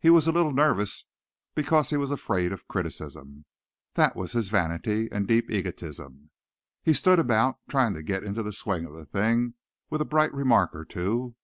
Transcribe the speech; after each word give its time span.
He 0.00 0.10
was 0.10 0.26
a 0.26 0.32
little 0.32 0.50
nervous 0.50 1.04
because 1.54 1.90
he 1.90 1.96
was 1.96 2.10
afraid 2.10 2.52
of 2.52 2.66
criticism. 2.66 3.44
That 3.94 4.16
was 4.16 4.32
his 4.32 4.48
vanity 4.48 5.08
and 5.12 5.28
deep 5.28 5.48
egotism. 5.52 6.30
He 6.82 6.92
stood 6.94 7.20
about, 7.20 7.60
trying 7.68 7.94
to 7.94 8.02
get 8.02 8.24
into 8.24 8.42
the 8.42 8.52
swing 8.52 8.86
of 8.86 8.92
the 8.94 9.06
thing 9.06 9.54
with 9.88 10.00
a 10.00 10.04
bright 10.04 10.34
remark 10.34 10.74
or 10.74 10.84
two. 10.84 11.36